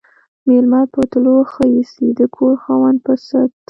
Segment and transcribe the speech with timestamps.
[0.47, 3.51] ميلمه په تلو ښه ايسي، د کور خاوند په ست.